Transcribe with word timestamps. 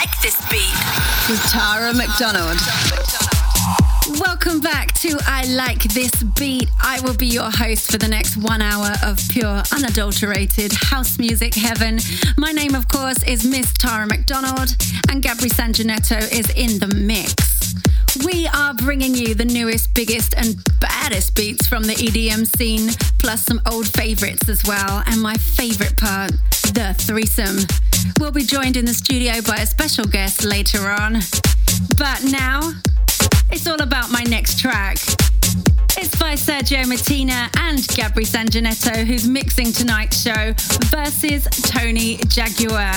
like 0.00 0.20
this 0.20 0.36
beat. 0.48 0.78
With 1.28 1.42
Tara 1.50 1.92
McDonald. 1.92 2.56
Welcome 4.20 4.60
back 4.60 4.92
to 5.00 5.18
I 5.26 5.44
Like 5.46 5.82
This 5.92 6.22
Beat. 6.38 6.70
I 6.80 7.00
will 7.00 7.16
be 7.16 7.26
your 7.26 7.50
host 7.50 7.90
for 7.90 7.98
the 7.98 8.06
next 8.06 8.36
one 8.36 8.62
hour 8.62 8.92
of 9.02 9.18
pure, 9.30 9.60
unadulterated 9.72 10.72
house 10.72 11.18
music 11.18 11.52
heaven. 11.54 11.98
My 12.36 12.52
name, 12.52 12.76
of 12.76 12.86
course, 12.86 13.24
is 13.24 13.44
Miss 13.44 13.72
Tara 13.72 14.06
McDonald, 14.06 14.76
and 15.10 15.20
Gabri 15.20 15.50
Sanjanetto 15.50 16.20
is 16.32 16.48
in 16.50 16.78
the 16.78 16.94
mix. 16.94 17.74
We 18.24 18.46
are 18.46 18.74
bringing 18.74 19.16
you 19.16 19.34
the 19.34 19.46
newest, 19.46 19.94
biggest, 19.94 20.32
and 20.36 20.56
baddest 20.78 21.34
beats 21.34 21.66
from 21.66 21.82
the 21.82 21.94
EDM 21.94 22.46
scene, 22.56 22.90
plus 23.18 23.44
some 23.44 23.60
old 23.70 23.88
favorites 23.88 24.48
as 24.48 24.62
well, 24.64 25.02
and 25.06 25.20
my 25.20 25.34
favorite 25.34 25.96
part, 25.96 26.30
the 26.72 26.94
threesome. 26.98 27.66
We'll 28.18 28.32
be 28.32 28.44
joined 28.44 28.76
in 28.76 28.84
the 28.84 28.94
studio 28.94 29.40
by 29.46 29.56
a 29.56 29.66
special 29.66 30.04
guest 30.04 30.44
later 30.44 30.88
on. 30.88 31.20
But 31.96 32.24
now, 32.24 32.72
it's 33.50 33.66
all 33.66 33.80
about 33.80 34.10
my 34.10 34.22
next 34.24 34.58
track. 34.58 34.98
It's 35.96 36.16
by 36.18 36.34
Sergio 36.34 36.86
Martina 36.86 37.50
and 37.58 37.78
Gabri 37.78 38.26
Sanjanetto, 38.26 39.04
who's 39.04 39.26
mixing 39.26 39.72
tonight's 39.72 40.22
show, 40.22 40.54
versus 40.90 41.44
Tony 41.62 42.18
Jaguar. 42.28 42.92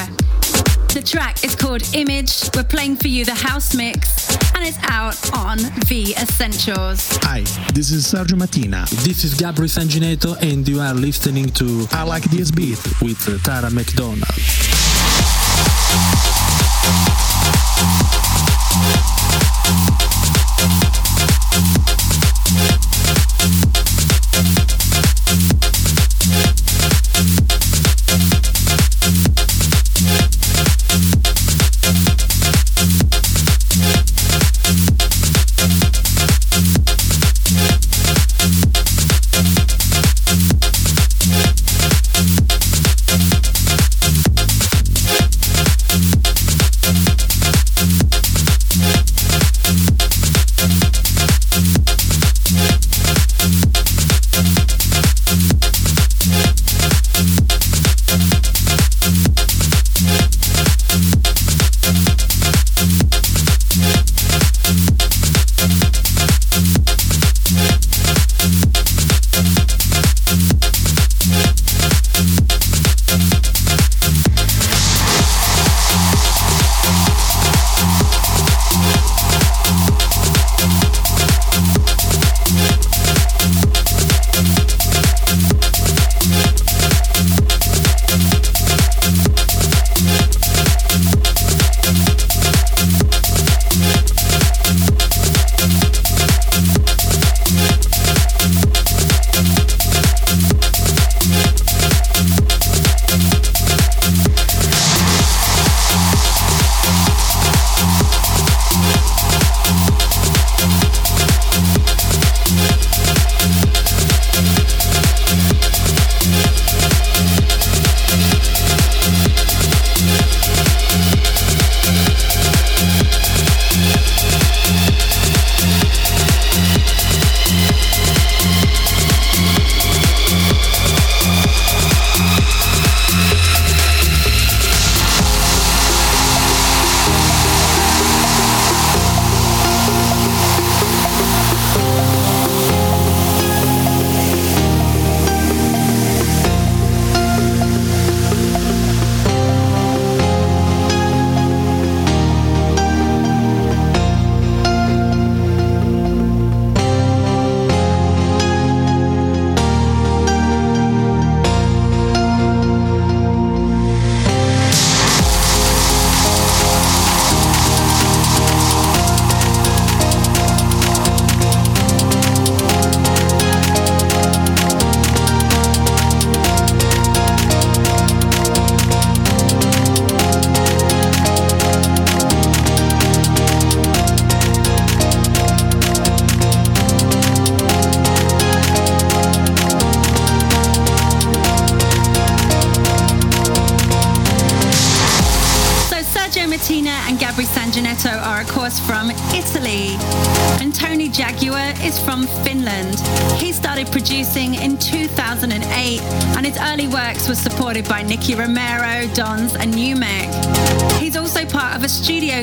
The 0.94 1.02
track 1.02 1.45
is 1.45 1.55
called 1.55 1.81
Image. 1.95 2.50
We're 2.54 2.66
playing 2.66 2.98
for 2.98 3.08
you 3.08 3.23
the 3.23 3.34
house 3.34 3.73
mix, 3.73 4.36
and 4.56 4.67
it's 4.67 4.78
out 4.89 5.16
on 5.34 5.58
V 5.86 6.14
Essentials. 6.17 7.08
Hi, 7.22 7.44
this 7.73 7.92
is 7.92 8.06
Sergio 8.06 8.38
Martina. 8.38 8.86
This 9.06 9.23
is 9.23 9.36
Gabri 9.36 9.69
Sanjanetto, 9.69 10.36
and 10.42 10.67
you 10.67 10.81
are 10.81 10.94
listening 10.94 11.47
to 11.52 11.88
I 11.92 12.03
Like 12.03 12.23
This 12.23 12.52
Beat 12.52 12.78
with 13.02 13.42
Tara 13.45 13.72
McDonald. 13.72 14.22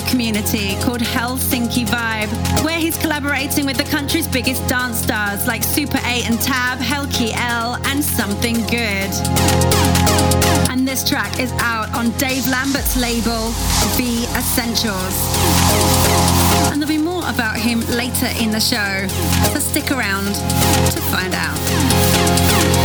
Community 0.03 0.75
called 0.83 1.01
Helsinki 1.01 1.87
Vibe, 1.87 2.65
where 2.65 2.79
he's 2.79 2.97
collaborating 2.99 3.67
with 3.67 3.77
the 3.77 3.85
country's 3.85 4.27
biggest 4.27 4.67
dance 4.69 4.99
stars 4.99 5.47
like 5.47 5.63
Super 5.63 5.99
8 6.05 6.29
and 6.29 6.41
Tab, 6.41 6.79
Heikki 6.79 7.33
L, 7.35 7.77
and 7.87 8.05
Something 8.05 8.57
Good. 8.67 9.11
And 10.71 10.87
this 10.87 11.09
track 11.09 11.41
is 11.41 11.53
out 11.61 11.93
on 11.95 12.11
Dave 12.19 12.47
Lambert's 12.49 12.97
label, 12.97 13.51
V 13.97 14.25
Essentials. 14.37 15.17
And 16.71 16.81
there'll 16.81 16.89
be 16.89 16.99
more 16.99 17.29
about 17.29 17.57
him 17.57 17.81
later 17.89 18.29
in 18.41 18.51
the 18.51 18.61
show, 18.61 19.07
so 19.53 19.59
stick 19.59 19.91
around 19.91 20.35
to 20.93 21.01
find 21.11 21.35
out. 21.35 22.78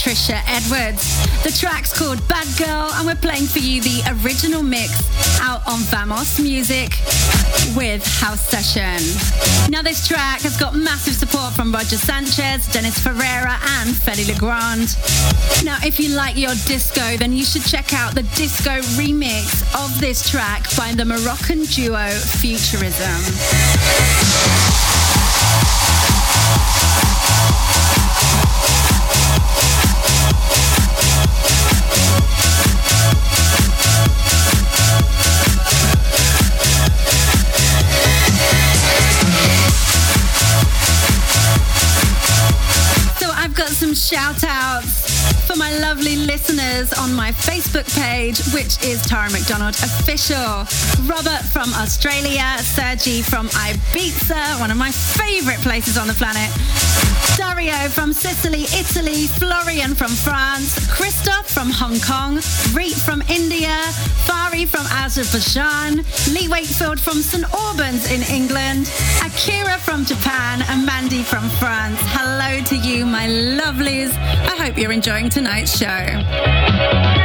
Patricia 0.00 0.40
Edwards. 0.46 1.20
The 1.44 1.50
track's 1.50 1.92
called 1.92 2.26
Bad 2.26 2.48
Girl, 2.56 2.90
and 2.94 3.06
we're 3.06 3.20
playing 3.20 3.44
for 3.44 3.58
you 3.58 3.82
the 3.82 4.00
original 4.24 4.62
mix 4.62 4.92
out 5.42 5.60
on 5.68 5.80
Vamos 5.92 6.40
Music 6.40 6.96
with 7.76 8.02
House 8.18 8.40
Session. 8.40 8.96
Now, 9.70 9.82
this 9.82 10.08
track 10.08 10.40
has 10.40 10.56
got 10.56 10.74
massive 10.74 11.12
support 11.12 11.52
from 11.52 11.70
Roger 11.70 11.98
Sanchez, 11.98 12.66
Dennis 12.72 12.98
Ferrer, 12.98 13.52
and 13.76 13.90
Fedde 13.90 14.26
Le 14.26 14.38
Grand. 14.38 14.96
Now, 15.66 15.76
if 15.84 16.00
you 16.00 16.16
like 16.16 16.34
your 16.34 16.54
disco, 16.64 17.18
then 17.18 17.34
you 17.34 17.44
should 17.44 17.66
check 17.66 17.92
out 17.92 18.14
the 18.14 18.22
disco 18.40 18.80
remix 18.96 19.60
of 19.84 20.00
this 20.00 20.26
track 20.30 20.64
by 20.78 20.94
the 20.94 21.04
Moroccan 21.04 21.64
duo 21.64 22.08
Futurism. 22.40 23.20
Shout 44.10 44.42
my 44.42 44.69
lovely 45.80 46.16
listeners 46.16 46.92
on 46.92 47.14
my 47.14 47.32
Facebook 47.32 47.88
page, 47.98 48.38
which 48.52 48.82
is 48.84 49.00
Tara 49.06 49.30
McDonald 49.30 49.74
Official. 49.76 50.66
Robert 51.08 51.42
from 51.52 51.72
Australia, 51.74 52.44
Sergi 52.58 53.22
from 53.22 53.48
Ibiza, 53.48 54.60
one 54.60 54.70
of 54.70 54.76
my 54.76 54.90
favorite 54.90 55.58
places 55.60 55.96
on 55.96 56.06
the 56.06 56.14
planet. 56.14 56.50
Dario 57.36 57.88
from 57.88 58.12
Sicily, 58.12 58.64
Italy, 58.76 59.26
Florian 59.26 59.94
from 59.94 60.10
France, 60.10 60.90
Christoph 60.90 61.48
from 61.48 61.70
Hong 61.70 61.98
Kong, 62.00 62.40
Reet 62.74 62.96
from 62.96 63.22
India, 63.28 63.76
Fari 64.26 64.66
from 64.66 64.86
Azerbaijan, 64.86 66.04
Lee 66.34 66.48
Wakefield 66.48 67.00
from 67.00 67.22
St 67.22 67.44
Albans 67.54 68.10
in 68.10 68.22
England, 68.34 68.90
Akira 69.24 69.78
from 69.78 70.04
Japan, 70.04 70.62
and 70.68 70.84
Mandy 70.84 71.22
from 71.22 71.48
France. 71.60 71.98
Hello 72.12 72.62
to 72.64 72.76
you, 72.76 73.06
my 73.06 73.26
lovelies. 73.26 74.12
I 74.50 74.56
hope 74.56 74.76
you're 74.76 74.92
enjoying 74.92 75.30
tonight's 75.30 75.69
show. 75.78 77.19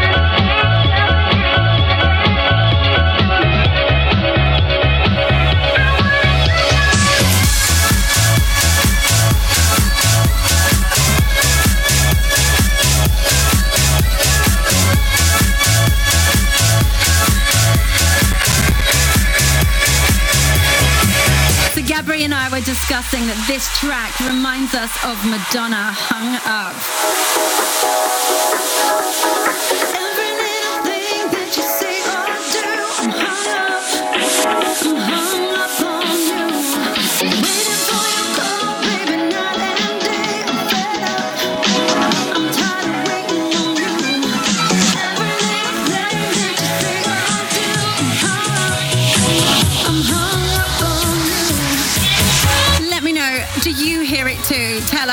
Were 22.56 22.62
discussing 22.62 23.28
that 23.28 23.36
this 23.50 23.68
track 23.80 24.18
reminds 24.22 24.74
us 24.76 24.92
of 25.04 25.20
Madonna 25.28 25.92
hung 25.92 26.40
up. 29.84 29.95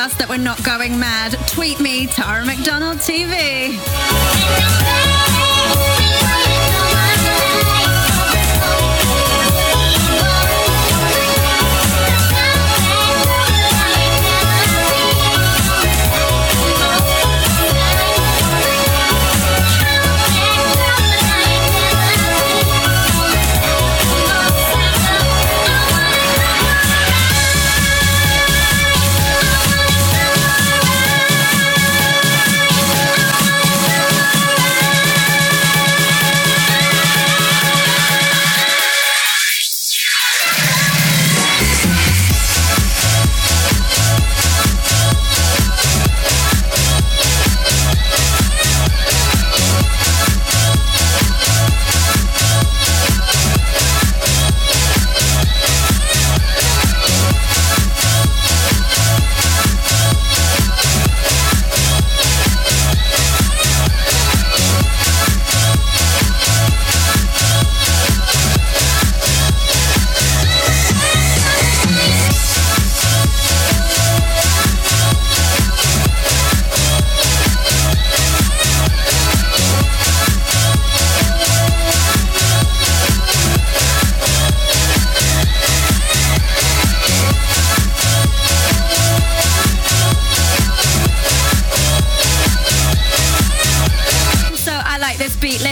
Us 0.02 0.14
that 0.16 0.28
we're 0.28 0.36
not 0.36 0.62
going 0.64 0.98
mad, 0.98 1.32
tweet 1.46 1.78
me, 1.78 2.08
Tara 2.08 2.44
McDonald 2.44 2.98
TV. 2.98 3.78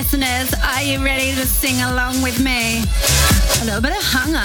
Listeners, 0.01 0.55
are 0.65 0.83
you 0.83 1.05
ready 1.05 1.31
to 1.33 1.45
sing 1.45 1.79
along 1.83 2.23
with 2.23 2.41
me? 2.43 2.83
A 3.61 3.65
little 3.67 3.83
bit 3.83 3.93
of 3.93 4.03
hunger. 4.03 4.41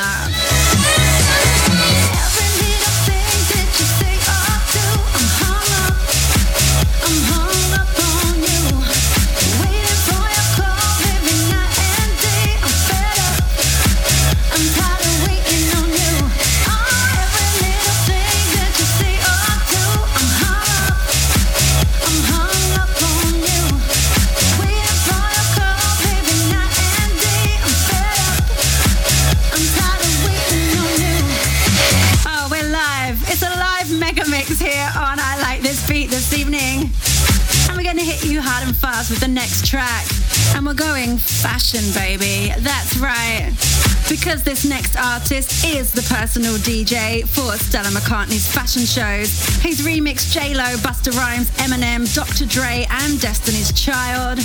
Artist 44.97 45.65
is 45.65 45.91
the 45.91 46.01
personal 46.13 46.55
DJ 46.55 47.27
for 47.27 47.51
Stella 47.57 47.89
McCartney's 47.89 48.47
fashion 48.51 48.85
shows. 48.85 49.29
He's 49.57 49.81
remixed 49.85 50.31
J-Lo, 50.33 50.77
Busta 50.81 51.11
Rhymes, 51.17 51.49
Eminem, 51.57 52.05
Dr. 52.13 52.45
Dre 52.45 52.85
and 52.89 53.19
Destiny's 53.19 53.71
Child. 53.73 54.39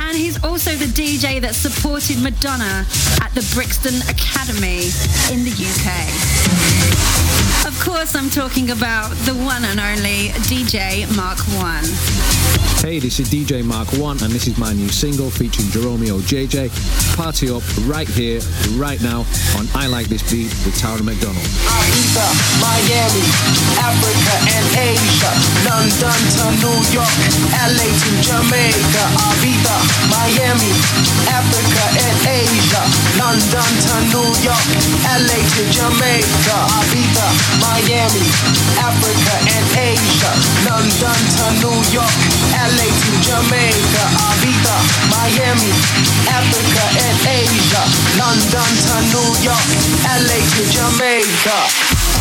And 0.00 0.16
he's 0.16 0.42
also 0.44 0.72
the 0.72 0.86
DJ 0.86 1.40
that 1.40 1.54
supported 1.54 2.20
Madonna 2.22 2.86
at 3.22 3.32
the 3.34 3.44
Brixton 3.54 3.96
Academy 4.08 4.90
in 5.32 5.44
the 5.44 5.52
UK. 5.52 6.94
Course, 7.84 8.14
I'm 8.14 8.30
talking 8.30 8.70
about 8.70 9.10
the 9.28 9.34
one 9.44 9.64
and 9.64 9.78
only 9.78 10.32
DJ 10.48 11.04
Mark 11.16 11.38
One. 11.60 11.84
Hey, 12.80 12.98
this 13.00 13.20
is 13.20 13.28
DJ 13.28 13.64
Mark 13.64 13.88
One, 13.96 14.16
and 14.24 14.32
this 14.32 14.46
is 14.46 14.56
my 14.56 14.72
new 14.72 14.88
single 14.88 15.28
featuring 15.28 15.68
Jeromeo 15.68 16.20
JJ. 16.20 16.68
Party 17.16 17.48
up 17.48 17.64
right 17.84 18.08
here, 18.08 18.40
right 18.76 19.00
now 19.00 19.24
on 19.56 19.68
I 19.76 19.86
Like 19.86 20.08
This 20.08 20.24
Beat 20.28 20.52
with 20.64 20.76
Tara 20.76 21.00
McDonald. 21.00 21.44
Ibiza, 21.64 22.26
Miami, 22.60 23.24
Africa 23.80 24.34
and 24.52 24.66
Asia, 24.76 25.32
London 25.64 26.20
to 26.40 26.44
New 26.60 26.78
York, 26.92 27.16
LA 27.52 27.88
to 27.88 28.10
Jamaica. 28.20 29.04
Ibiza, 29.32 29.76
Miami, 30.12 30.72
Africa 31.32 31.84
and 32.04 32.16
Asia, 32.28 32.82
London 33.16 33.70
to 33.80 33.94
New 34.12 34.28
York, 34.44 34.66
LA 35.08 35.40
to 35.40 35.62
Jamaica. 35.72 36.56
Ibiza, 36.84 37.26
Miami, 37.60 37.73
Africa 37.74 39.34
and 39.50 39.66
Asia, 39.74 40.30
London 40.62 41.18
to 41.34 41.46
New 41.58 41.74
York, 41.90 42.14
LA 42.54 42.86
to 42.86 43.12
Jamaica. 43.18 44.04
Ibiza, 44.30 44.76
Miami, 45.10 45.74
Africa 46.30 46.84
and 47.02 47.18
Asia, 47.26 47.82
London 48.14 48.70
to 48.86 48.96
New 49.10 49.28
York, 49.42 49.66
LA 50.06 50.38
to 50.54 50.62
Jamaica. 50.70 52.13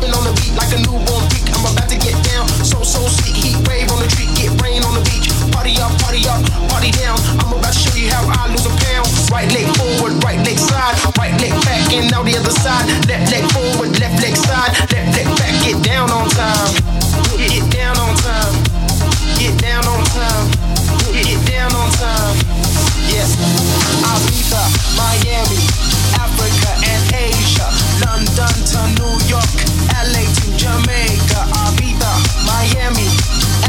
Hopping 0.00 0.16
on 0.16 0.24
the 0.24 0.32
beat 0.40 0.56
like 0.56 0.72
a 0.72 0.80
newborn 0.80 1.24
freak. 1.28 1.44
I'm 1.52 1.64
about 1.68 1.88
to 1.92 1.98
get 2.00 2.16
down. 2.32 2.48
So, 2.64 2.80
so 2.80 3.04
sweet. 3.04 3.36
Heat 3.36 3.56
wave 3.68 3.92
on 3.92 4.00
the 4.00 4.08
tree. 4.08 4.28
Get 4.32 4.56
rain 4.64 4.80
on 4.82 4.96
the 4.96 5.04
beach. 5.04 5.28
Party 5.52 5.76
up, 5.76 5.92
party 6.00 6.24
up, 6.24 6.40
party 6.72 6.90
down. 6.96 7.20
I'm 7.36 7.52
about 7.52 7.72
to 7.72 7.76
show 7.76 7.92
you 7.92 8.08
how 8.08 8.24
I 8.24 8.48
lose 8.48 8.64
a 8.64 8.72
pound. 8.88 9.06
Right 9.28 9.48
leg 9.52 9.68
forward, 9.76 10.16
right 10.24 10.40
leg 10.40 10.56
side. 10.56 10.96
Right 11.20 11.36
leg 11.40 11.52
back 11.68 11.92
and 11.92 12.10
now 12.10 12.24
the 12.24 12.36
other 12.40 12.54
side. 12.64 12.88
Left 13.04 13.28
leg 13.28 13.44
forward, 13.52 13.92
left 14.00 14.16
leg 14.24 14.36
side. 14.36 14.72
Left 14.88 15.10
leg 15.12 15.28
back. 15.36 15.52
Get 15.60 15.76
down 15.84 16.08
on 16.10 16.28
time. 16.32 16.72
Get 17.36 17.68
down 17.68 17.96
on 18.00 18.16
time. 18.24 18.54
Get 19.36 19.54
down 19.60 19.84
on 19.84 20.00
time. 20.16 20.46
Get 21.12 21.40
down 21.44 21.72
on 21.76 21.88
time. 22.00 22.36
Yes. 23.10 23.36
Ibiza, 24.00 24.62
Miami, 24.96 25.89
Africa 26.18 26.70
and 26.82 27.04
Asia, 27.14 27.68
London 28.06 28.54
to 28.72 28.80
New 28.98 29.14
York, 29.28 29.50
LA 29.94 30.24
to 30.26 30.46
Jamaica. 30.56 31.40
Ibiza, 31.70 32.12
Miami, 32.46 33.06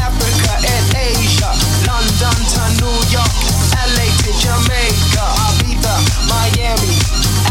Africa 0.00 0.52
and 0.58 0.86
Asia, 0.96 1.50
London 1.86 2.38
to 2.54 2.62
New 2.82 2.96
York, 3.12 3.34
LA 3.76 4.06
to 4.24 4.30
Jamaica. 4.40 5.24
Ibiza, 5.46 5.94
Miami, 6.26 6.94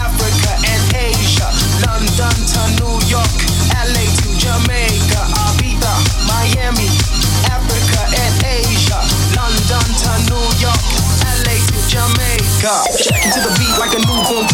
Africa 0.01 0.51
and 0.67 0.83
Asia, 0.95 1.47
London 1.87 2.35
to 2.51 2.61
New 2.81 2.95
York, 3.07 3.31
LA 3.71 4.05
to 4.19 4.29
Jamaica. 4.35 5.21
Miami, 6.27 6.89
Africa 7.47 8.01
and 8.17 8.35
Asia, 8.43 8.99
London 9.37 9.85
to 10.01 10.11
New 10.29 10.45
York, 10.57 10.81
LA 11.45 11.55
to 11.69 11.79
Jamaica. 11.87 12.73
Check 12.97 13.21
into 13.25 13.39
the 13.45 13.53
beat 13.59 13.75
like 13.77 13.93
a 13.93 14.01
newborn 14.01 14.47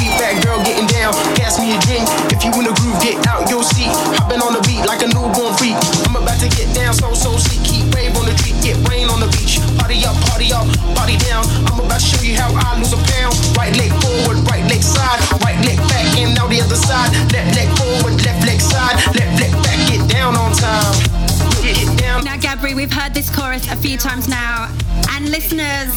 we've 22.88 23.02
heard 23.02 23.14
this 23.14 23.30
chorus 23.30 23.70
a 23.70 23.76
few 23.76 23.98
times 23.98 24.30
now, 24.30 24.72
and 25.12 25.30
listeners, 25.30 25.92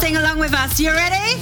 sing 0.00 0.16
along 0.16 0.38
with 0.38 0.52
us. 0.52 0.78
You 0.78 0.90
ready? 0.90 1.40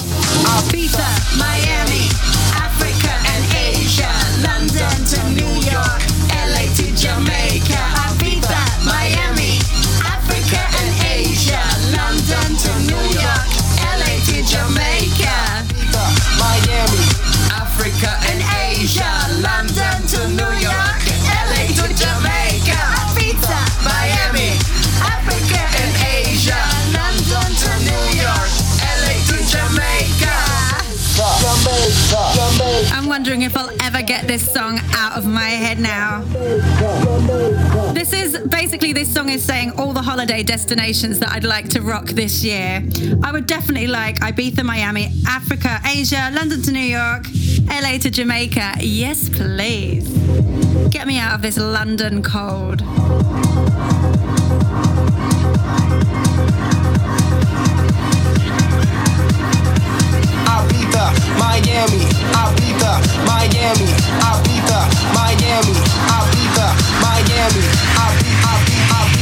Ibiza, 0.63 1.09
Miami, 1.37 2.07
Africa 2.55 3.11
and 3.35 3.43
Asia, 3.51 4.07
London 4.47 4.95
to 5.11 5.19
New 5.35 5.55
York, 5.67 6.12
this 38.93 39.13
song 39.13 39.31
is 39.31 39.43
saying 39.43 39.73
all 39.79 39.93
the 39.93 40.03
holiday 40.03 40.43
destinations 40.43 41.19
that 41.21 41.31
I'd 41.31 41.45
like 41.45 41.69
to 41.71 41.81
rock 41.81 42.07
this 42.07 42.45
year. 42.45 42.83
I 43.23 43.33
would 43.33 43.47
definitely 43.47 43.87
like 43.87 44.17
Ibiza, 44.17 44.65
Miami, 44.65 45.13
Africa, 45.27 45.81
Asia, 45.87 46.31
London 46.33 46.61
to 46.63 46.73
New 46.73 46.81
York, 46.81 47.25
LA 47.69 47.99
to 47.99 48.11
Jamaica. 48.11 48.75
Yes, 48.81 49.29
please. 49.29 50.09
Get 50.91 51.07
me 51.07 51.19
out 51.19 51.35
of 51.35 51.43
this 51.43 51.59
London 51.59 52.23
cold. 52.23 52.83
Miami, 61.73 62.05
Ibiza, 62.05 63.01
Miami, 63.25 63.89
Ibiza, 64.29 64.79
Miami, 65.15 65.75
Ibiza, 66.21 66.67
Miami, 67.01 67.63
Come 68.93 69.22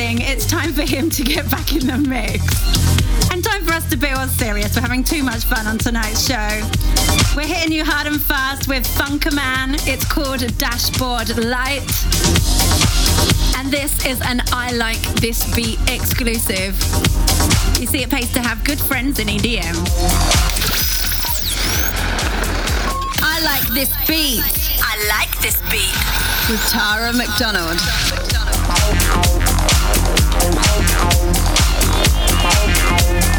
It's 0.00 0.46
time 0.46 0.72
for 0.74 0.82
him 0.82 1.10
to 1.10 1.24
get 1.24 1.50
back 1.50 1.74
in 1.74 1.84
the 1.84 1.98
mix. 1.98 2.40
And 3.32 3.42
time 3.42 3.64
for 3.64 3.72
us 3.72 3.90
to 3.90 3.96
be 3.96 4.08
all 4.10 4.28
serious. 4.28 4.76
We're 4.76 4.82
having 4.82 5.02
too 5.02 5.24
much 5.24 5.42
fun 5.42 5.66
on 5.66 5.76
tonight's 5.76 6.24
show. 6.24 6.60
We're 7.34 7.48
hitting 7.48 7.72
you 7.72 7.84
hard 7.84 8.06
and 8.06 8.22
fast 8.22 8.68
with 8.68 8.86
Funkerman. 8.86 9.74
It's 9.88 10.04
called 10.04 10.38
Dashboard 10.56 11.36
Light. 11.44 11.82
And 13.58 13.72
this 13.72 14.06
is 14.06 14.20
an 14.20 14.40
I 14.52 14.70
Like 14.70 15.02
This 15.20 15.52
Beat 15.56 15.80
exclusive. 15.90 16.78
You 17.80 17.86
see, 17.88 18.04
it 18.04 18.10
pays 18.10 18.32
to 18.34 18.40
have 18.40 18.62
good 18.62 18.78
friends 18.78 19.18
in 19.18 19.26
EDM. 19.26 19.74
I 23.20 23.40
like 23.42 23.66
this 23.74 23.90
beat 24.06 24.44
I 24.80 24.94
like 25.10 25.36
this 25.40 25.60
beat. 25.62 25.90
with 26.48 26.64
Tara 26.70 27.12
McDonald. 27.12 27.78
Thank 30.50 30.86
you. 33.34 33.37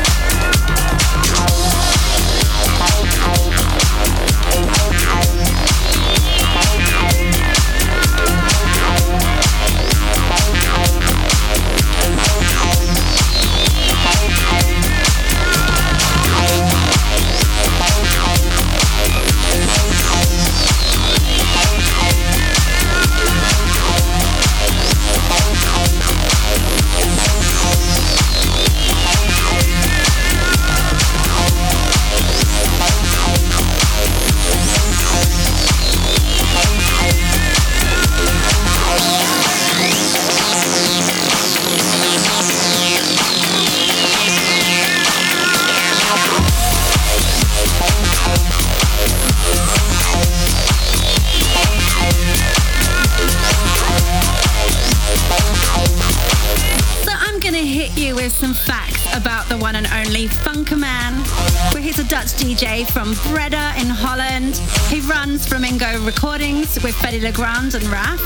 DJ 62.40 62.90
from 62.90 63.14
Breda 63.28 63.74
in 63.78 63.88
Holland. 63.88 64.56
He 64.88 65.02
runs 65.02 65.46
Flamingo 65.46 66.00
Recordings 66.06 66.82
with 66.82 66.96
Fedde 66.96 67.22
Le 67.22 67.34
Grand 67.34 67.76
and 67.76 67.84
Raf. 67.88 68.18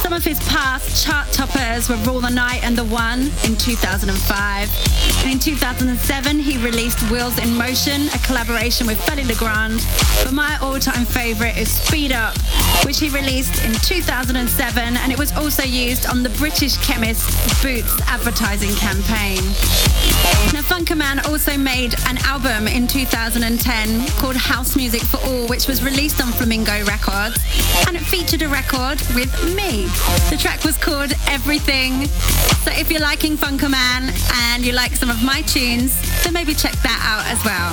Some 0.00 0.12
of 0.12 0.22
his 0.22 0.38
past 0.46 1.04
chart 1.04 1.26
toppers 1.32 1.88
were 1.88 1.96
Rule 2.06 2.20
the 2.20 2.30
Night 2.30 2.62
and 2.62 2.78
The 2.78 2.84
One 2.84 3.32
in 3.42 3.56
2005. 3.56 5.24
And 5.24 5.32
in 5.32 5.40
2007, 5.40 6.38
he 6.38 6.56
released 6.58 7.02
Wheels 7.10 7.36
in 7.38 7.52
Motion, 7.56 8.06
a 8.14 8.18
collaboration 8.18 8.86
with 8.86 9.00
Fedde 9.00 9.26
Le 9.26 9.34
Grand. 9.34 9.84
But 10.22 10.34
my 10.34 10.56
all-time 10.62 11.04
favorite 11.04 11.56
is 11.58 11.68
Speed 11.68 12.12
Up, 12.12 12.38
which 12.86 13.00
he 13.00 13.08
released 13.08 13.64
in 13.64 13.72
2007, 13.72 14.96
and 14.96 15.10
it 15.10 15.18
was 15.18 15.32
also 15.32 15.64
used 15.64 16.06
on 16.06 16.22
the 16.22 16.30
British 16.38 16.76
chemist 16.76 17.26
Boots 17.60 18.00
advertising 18.06 18.74
campaign. 18.76 19.42
Now, 20.52 20.62
also 21.38 21.56
made 21.56 21.94
an 22.08 22.18
album 22.24 22.66
in 22.66 22.86
2010 22.88 24.08
called 24.18 24.36
House 24.36 24.76
Music 24.76 25.00
for 25.02 25.18
All, 25.26 25.46
which 25.46 25.68
was 25.68 25.82
released 25.84 26.20
on 26.20 26.32
Flamingo 26.32 26.84
Records, 26.84 27.38
and 27.86 27.96
it 27.96 28.00
featured 28.00 28.42
a 28.42 28.48
record 28.48 29.00
with 29.14 29.32
me. 29.54 29.86
The 30.30 30.36
track 30.38 30.64
was 30.64 30.76
called 30.76 31.12
Everything. 31.28 32.06
So 32.64 32.72
if 32.72 32.90
you're 32.90 33.00
liking 33.00 33.36
Funkerman 33.36 34.10
and 34.50 34.66
you 34.66 34.72
like 34.72 34.96
some 34.96 35.10
of 35.10 35.22
my 35.22 35.42
tunes, 35.42 35.94
then 36.24 36.32
maybe 36.32 36.54
check 36.54 36.74
that 36.82 37.00
out 37.04 37.24
as 37.30 37.44
well. 37.44 37.72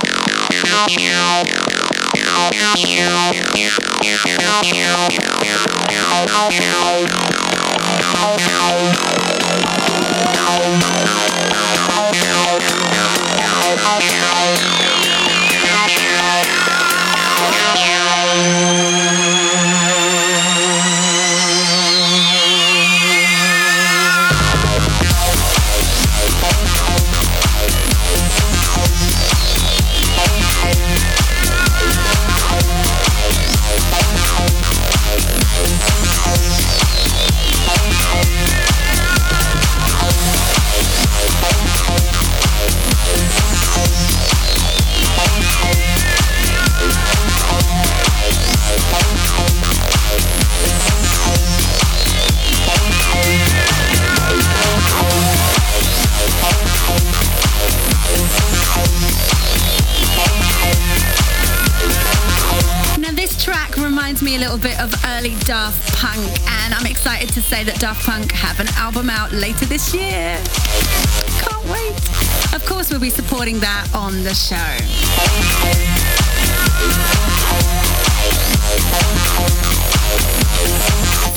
Now, 0.71 1.41
little 64.51 64.69
bit 64.69 64.81
of 64.81 64.93
early 65.05 65.33
Daft 65.45 65.95
Punk, 65.95 66.27
and 66.49 66.73
I'm 66.73 66.85
excited 66.85 67.29
to 67.29 67.41
say 67.41 67.63
that 67.63 67.79
Daft 67.79 68.05
Punk 68.05 68.33
have 68.33 68.59
an 68.59 68.67
album 68.75 69.09
out 69.09 69.31
later 69.31 69.63
this 69.63 69.93
year. 69.93 70.37
Can't 71.39 71.65
wait. 71.71 71.95
Of 72.53 72.65
course, 72.65 72.89
we'll 72.89 72.99
be 72.99 73.09
supporting 73.09 73.59
that 73.61 73.87
on 73.95 74.23
the 74.23 74.33
show. 74.33 74.57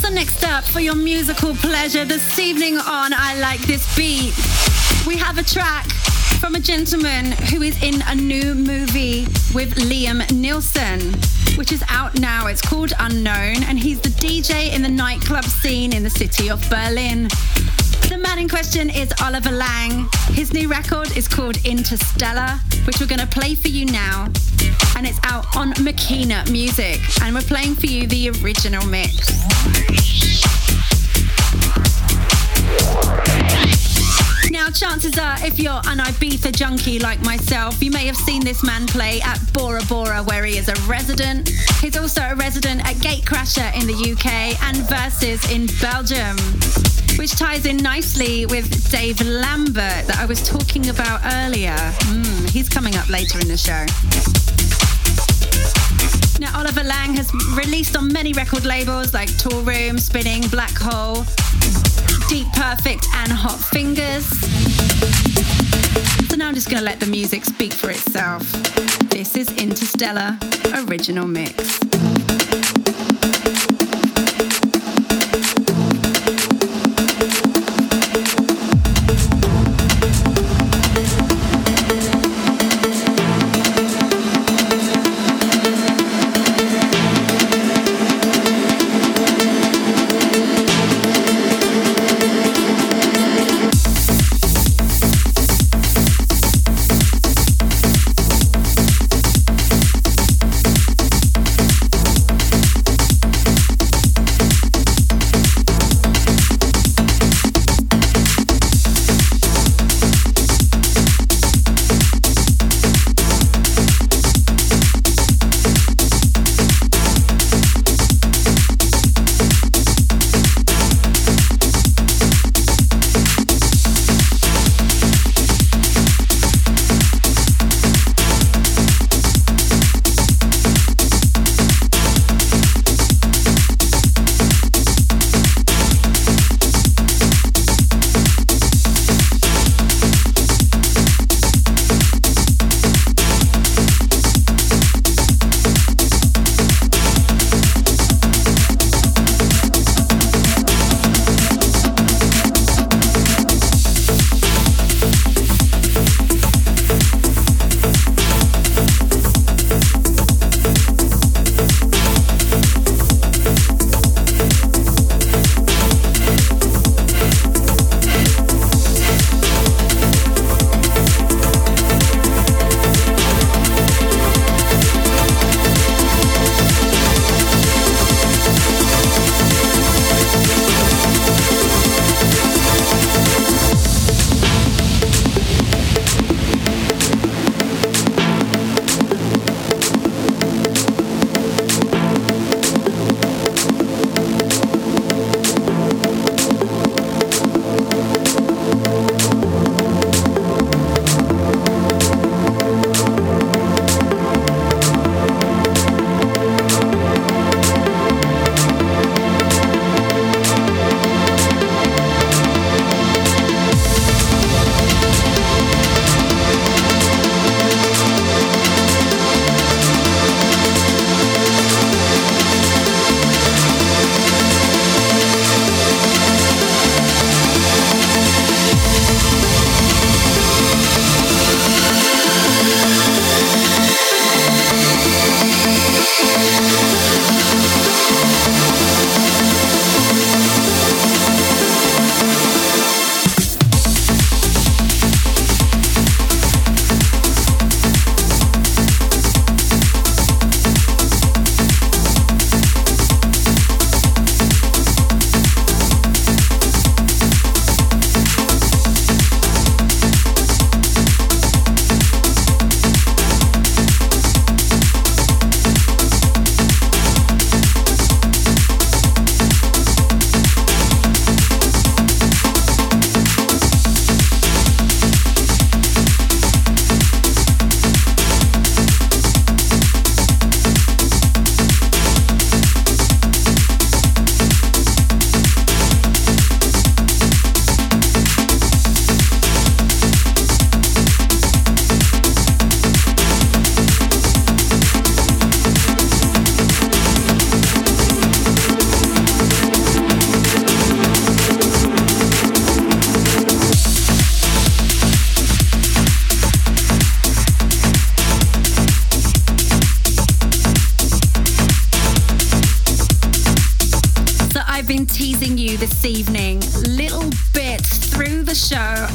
So, 0.00 0.08
next 0.12 0.42
up, 0.42 0.64
for 0.64 0.80
your 0.80 0.96
musical 0.96 1.54
pleasure 1.54 2.04
this 2.04 2.36
evening 2.40 2.78
on 2.78 3.12
I 3.14 3.38
Like 3.38 3.60
This 3.60 3.86
Beat, 3.96 4.34
we 5.06 5.16
have 5.16 5.38
a 5.38 5.44
track 5.44 5.86
from 6.44 6.56
a 6.56 6.60
gentleman 6.60 7.32
who 7.48 7.62
is 7.62 7.82
in 7.82 8.02
a 8.06 8.14
new 8.14 8.54
movie 8.54 9.22
with 9.54 9.74
Liam 9.76 10.20
Neeson, 10.28 11.56
which 11.56 11.72
is 11.72 11.82
out 11.88 12.20
now. 12.20 12.48
It's 12.48 12.60
called 12.60 12.92
Unknown, 12.98 13.62
and 13.62 13.78
he's 13.78 13.98
the 14.02 14.10
DJ 14.10 14.70
in 14.74 14.82
the 14.82 14.90
nightclub 14.90 15.44
scene 15.44 15.94
in 15.94 16.02
the 16.02 16.10
city 16.10 16.50
of 16.50 16.60
Berlin. 16.68 17.28
The 18.10 18.18
man 18.22 18.38
in 18.38 18.50
question 18.50 18.90
is 18.90 19.10
Oliver 19.22 19.52
Lang. 19.52 20.06
His 20.32 20.52
new 20.52 20.68
record 20.68 21.16
is 21.16 21.26
called 21.26 21.56
Interstellar, 21.64 22.60
which 22.86 23.00
we're 23.00 23.06
going 23.06 23.26
to 23.26 23.26
play 23.26 23.54
for 23.54 23.68
you 23.68 23.86
now. 23.86 24.26
And 24.98 25.06
it's 25.06 25.20
out 25.24 25.56
on 25.56 25.72
Makina 25.74 26.50
Music. 26.52 27.00
And 27.22 27.34
we're 27.34 27.40
playing 27.40 27.76
for 27.76 27.86
you 27.86 28.06
the 28.06 28.28
original 28.42 28.84
mix. 28.84 29.32
Now, 34.54 34.70
chances 34.70 35.18
are, 35.18 35.34
if 35.44 35.58
you're 35.58 35.72
an 35.72 35.98
Ibiza 35.98 36.52
junkie 36.54 37.00
like 37.00 37.20
myself, 37.22 37.82
you 37.82 37.90
may 37.90 38.06
have 38.06 38.16
seen 38.16 38.44
this 38.44 38.62
man 38.62 38.86
play 38.86 39.20
at 39.20 39.40
Bora 39.52 39.82
Bora, 39.88 40.22
where 40.22 40.44
he 40.44 40.58
is 40.58 40.68
a 40.68 40.74
resident. 40.86 41.48
He's 41.80 41.96
also 41.96 42.22
a 42.22 42.36
resident 42.36 42.80
at 42.82 42.94
Gatecrasher 42.98 43.74
in 43.74 43.88
the 43.88 44.12
UK 44.12 44.62
and 44.62 44.76
Versus 44.88 45.50
in 45.50 45.66
Belgium, 45.80 46.36
which 47.18 47.32
ties 47.32 47.66
in 47.66 47.78
nicely 47.78 48.46
with 48.46 48.92
Dave 48.92 49.20
Lambert 49.22 50.06
that 50.06 50.18
I 50.18 50.24
was 50.24 50.40
talking 50.48 50.88
about 50.88 51.20
earlier. 51.42 51.74
Mm, 51.74 52.48
he's 52.48 52.68
coming 52.68 52.94
up 52.94 53.08
later 53.08 53.40
in 53.40 53.48
the 53.48 53.56
show. 53.56 53.84
Now, 56.38 56.56
Oliver 56.60 56.84
Lang 56.84 57.14
has 57.14 57.34
released 57.56 57.96
on 57.96 58.12
many 58.12 58.32
record 58.32 58.64
labels 58.64 59.12
like 59.14 59.36
Tour 59.36 59.62
Room, 59.62 59.98
Spinnin', 59.98 60.48
Black 60.48 60.76
Hole, 60.76 61.24
Deep 62.28 62.46
Perfect, 62.52 63.06
and 63.14 63.30
Hot 63.30 63.58
Fingers. 63.58 64.24
So 66.28 66.36
now 66.36 66.48
I'm 66.48 66.54
just 66.54 66.68
going 66.68 66.78
to 66.78 66.84
let 66.84 67.00
the 67.00 67.06
music 67.06 67.44
speak 67.44 67.72
for 67.72 67.90
itself. 67.90 68.50
This 69.10 69.36
is 69.36 69.50
Interstellar 69.60 70.38
Original 70.86 71.26
Mix. 71.26 71.80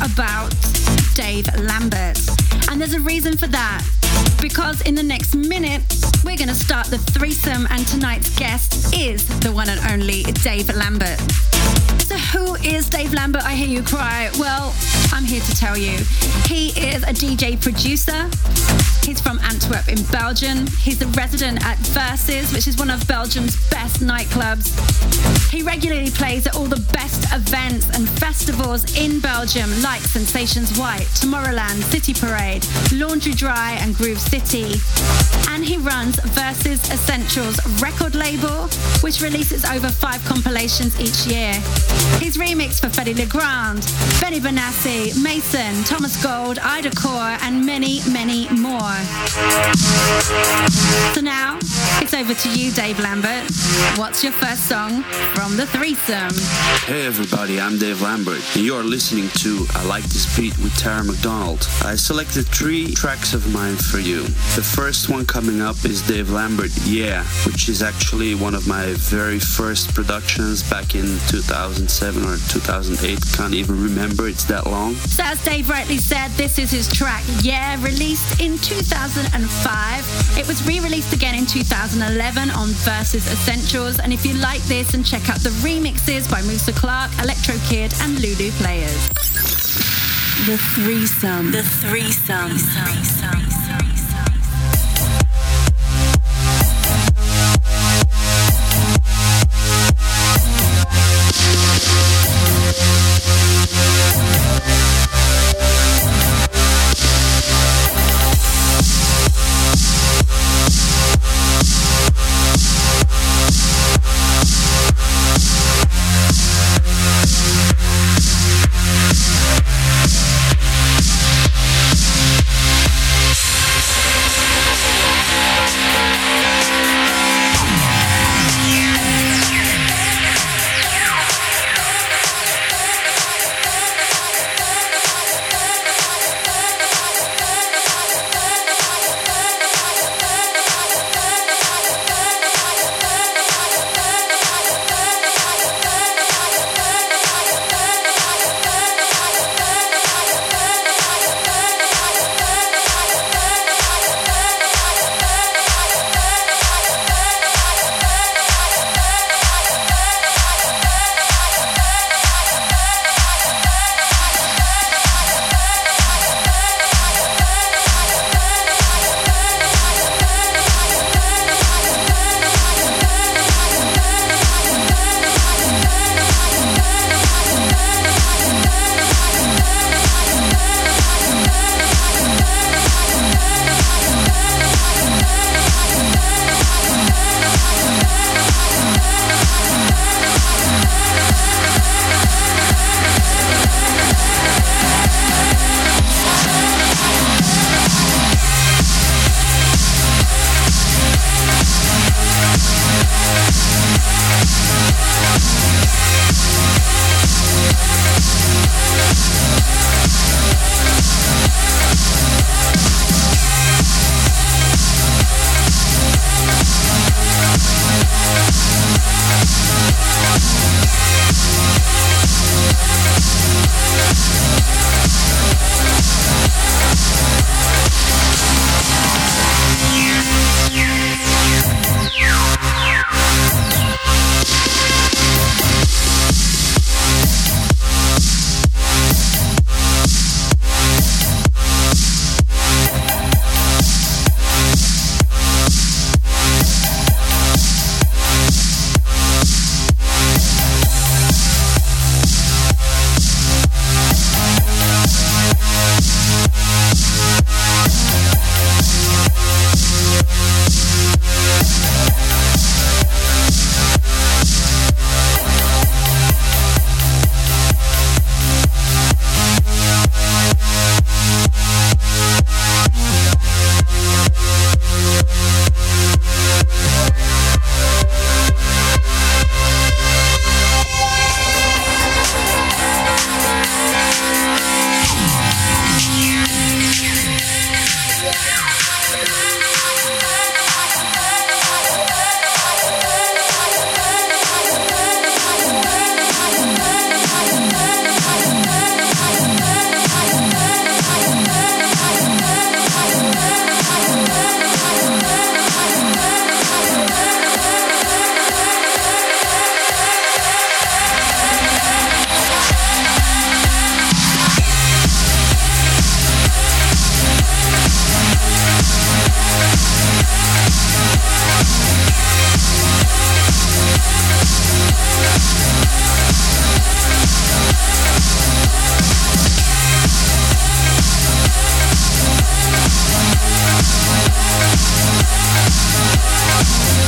About 0.01 0.49
Dave 1.13 1.47
Lambert. 1.57 2.17
And 2.69 2.79
there's 2.79 2.93
a 2.93 2.99
reason 2.99 3.37
for 3.37 3.47
that. 3.47 3.85
Because 4.41 4.81
in 4.81 4.95
the 4.95 5.03
next 5.03 5.35
minute, 5.35 5.83
we're 6.23 6.37
going 6.37 6.49
to 6.49 6.55
start 6.55 6.87
the 6.87 6.97
threesome, 6.97 7.67
and 7.69 7.87
tonight's 7.87 8.37
guest 8.37 8.95
is 8.95 9.27
the 9.39 9.51
one 9.51 9.69
and 9.69 9.79
only 9.91 10.23
Dave 10.23 10.73
Lambert. 10.75 11.19
Who 12.33 12.55
is 12.55 12.87
Dave 12.89 13.13
Lambert? 13.13 13.43
I 13.43 13.55
hear 13.55 13.67
you 13.67 13.81
cry. 13.81 14.29
Well, 14.37 14.75
I'm 15.11 15.23
here 15.23 15.41
to 15.41 15.55
tell 15.55 15.75
you. 15.75 15.97
He 16.45 16.69
is 16.79 17.01
a 17.03 17.13
DJ 17.13 17.59
producer. 17.59 18.29
He's 19.03 19.19
from 19.19 19.39
Antwerp 19.39 19.87
in 19.87 20.03
Belgium. 20.11 20.67
He's 20.67 21.01
a 21.01 21.07
resident 21.07 21.65
at 21.65 21.77
Versus, 21.89 22.53
which 22.53 22.67
is 22.67 22.77
one 22.77 22.91
of 22.91 23.07
Belgium's 23.07 23.57
best 23.71 24.01
nightclubs. 24.01 24.69
He 25.49 25.63
regularly 25.63 26.11
plays 26.11 26.45
at 26.45 26.55
all 26.55 26.65
the 26.65 26.85
best 26.93 27.25
events 27.33 27.89
and 27.97 28.07
festivals 28.07 28.95
in 28.95 29.19
Belgium, 29.19 29.69
like 29.81 30.01
Sensations 30.01 30.77
White, 30.77 31.07
Tomorrowland, 31.17 31.81
City 31.89 32.13
Parade, 32.13 32.63
Laundry 32.93 33.33
Day, 33.33 33.77
and 33.81 33.95
Groove 33.95 34.19
City. 34.19 34.75
And 35.49 35.65
he 35.65 35.77
runs 35.77 36.19
Versus 36.37 36.79
Essentials 36.91 37.57
record 37.81 38.13
label, 38.13 38.67
which 39.01 39.21
releases 39.21 39.65
over 39.65 39.89
five 39.89 40.23
compilations 40.25 40.99
each 41.01 41.25
year. 41.25 41.53
He's 42.19 42.37
remixed 42.37 42.81
for 42.81 42.89
Fedde 42.89 43.15
Legrand, 43.17 43.81
Benny 44.19 44.41
Benassi, 44.41 45.23
Mason, 45.23 45.83
Thomas 45.85 46.21
Gold, 46.21 46.59
Ida 46.59 46.89
Corr, 46.89 47.39
and 47.41 47.65
many, 47.65 48.01
many 48.11 48.49
more. 48.49 48.93
So 51.15 51.21
now 51.21 51.57
it's 52.01 52.13
over 52.13 52.33
to 52.33 52.49
you, 52.49 52.71
Dave 52.71 52.99
Lambert. 52.99 53.49
What's 53.97 54.21
your 54.21 54.33
first 54.33 54.67
song 54.67 55.03
from 55.33 55.55
the 55.55 55.65
threesome? 55.67 56.35
Hey 56.85 57.05
everybody, 57.05 57.59
I'm 57.59 57.77
Dave 57.77 58.01
Lambert, 58.01 58.41
and 58.55 58.65
you're 58.65 58.83
listening 58.83 59.29
to 59.39 59.65
I 59.75 59.85
Like 59.85 60.03
This 60.03 60.37
Beat 60.37 60.57
with 60.59 60.75
Tara 60.77 61.03
McDonald. 61.05 61.67
I 61.83 61.95
selected 61.95 62.45
three 62.47 62.93
tracks 62.93 63.33
of 63.33 63.51
mine 63.53 63.77
for 63.77 63.99
you. 63.99 64.23
The 64.55 64.63
first 64.63 65.07
one 65.09 65.25
coming 65.25 65.61
up 65.61 65.85
is 65.85 66.01
Dave 66.05 66.29
Lambert, 66.29 66.71
Yeah, 66.83 67.23
which 67.45 67.69
is 67.69 67.81
actually 67.81 68.35
one 68.35 68.55
of 68.55 68.67
my 68.67 68.93
very 68.97 69.39
first 69.39 69.93
productions 69.95 70.69
back 70.69 70.95
in 70.95 71.05
2007 71.29 72.08
or 72.17 72.37
2008. 72.49 73.19
Can't 73.35 73.53
even 73.53 73.81
remember, 73.81 74.27
it's 74.27 74.43
that 74.45 74.65
long. 74.67 74.95
So, 74.95 75.23
as 75.23 75.43
Dave 75.43 75.69
rightly 75.69 75.97
said, 75.97 76.29
this 76.31 76.57
is 76.57 76.71
his 76.71 76.87
track, 76.87 77.23
Yeah, 77.41 77.75
released 77.83 78.41
in 78.41 78.57
2005. 78.59 80.37
It 80.37 80.47
was 80.47 80.65
re 80.65 80.79
released 80.79 81.13
again 81.13 81.35
in 81.35 81.45
2011 81.45 82.49
on 82.51 82.69
Versus 82.87 83.31
Essentials. 83.31 83.99
And 83.99 84.13
if 84.13 84.25
you 84.25 84.33
like 84.35 84.61
this, 84.63 84.93
and 84.93 85.05
check 85.05 85.29
out 85.29 85.39
the 85.39 85.51
remixes 85.61 86.29
by 86.29 86.41
Musa 86.41 86.71
Clark, 86.73 87.11
Electro 87.21 87.55
Kid, 87.67 87.93
and 88.01 88.19
Lulu 88.19 88.51
Players. 88.51 89.09
The 90.45 90.57
threesome. 90.75 91.51
The 91.51 91.63
threesome. 91.63 92.53
The 92.53 92.59
threesome. 92.59 94.08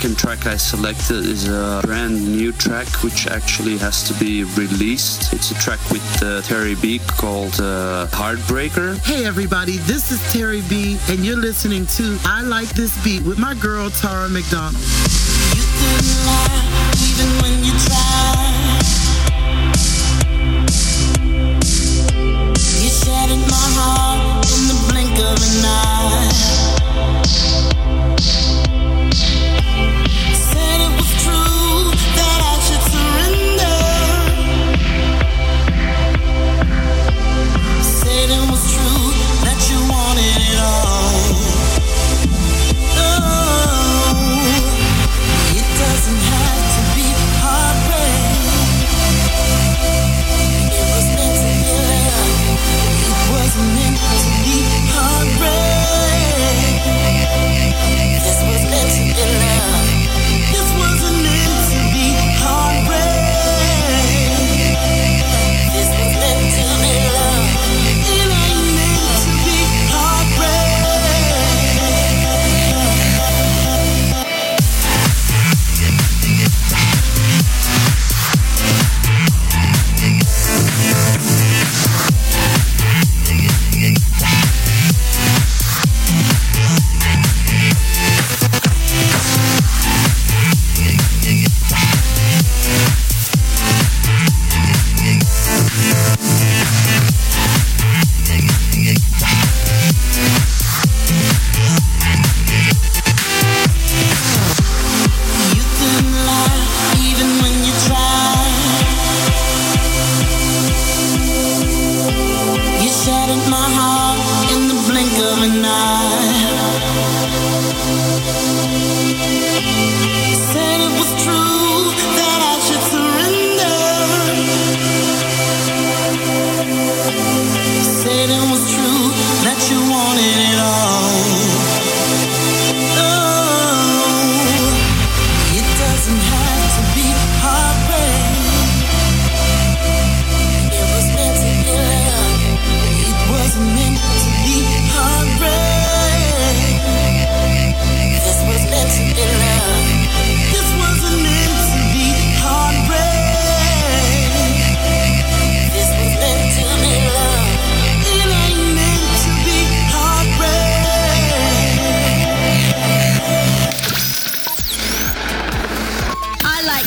Second 0.00 0.16
track 0.18 0.46
I 0.46 0.56
selected 0.56 1.26
is 1.26 1.46
a 1.46 1.82
brand 1.84 2.26
new 2.26 2.52
track 2.52 2.86
which 3.04 3.26
actually 3.26 3.76
has 3.76 4.02
to 4.04 4.14
be 4.18 4.44
released. 4.44 5.34
It's 5.34 5.50
a 5.50 5.54
track 5.56 5.78
with 5.90 6.22
uh, 6.22 6.40
Terry 6.40 6.74
B 6.74 7.00
called 7.00 7.60
uh, 7.60 8.06
Heartbreaker. 8.06 8.96
Hey 9.04 9.26
everybody, 9.26 9.76
this 9.76 10.10
is 10.10 10.32
Terry 10.32 10.62
B, 10.70 10.98
and 11.10 11.18
you're 11.18 11.36
listening 11.36 11.84
to 11.98 12.18
I 12.24 12.40
Like 12.40 12.70
This 12.70 12.96
Beat 13.04 13.24
with 13.24 13.38
my 13.38 13.52
girl 13.52 13.90
Tara 13.90 14.30
McDonald. 14.30 14.80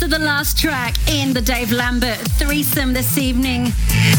You 0.00 0.08
the 0.08 0.18
last 0.18 0.58
track 0.58 0.94
in 1.08 1.32
the 1.32 1.40
Dave 1.40 1.72
Lambert 1.72 2.18
threesome 2.38 2.92
this 2.92 3.16
evening 3.18 3.66